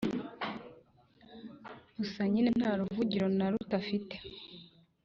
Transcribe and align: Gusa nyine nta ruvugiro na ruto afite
Gusa 1.97 2.21
nyine 2.31 2.49
nta 2.59 2.71
ruvugiro 2.79 3.27
na 3.37 3.45
ruto 3.51 3.73
afite 3.81 4.15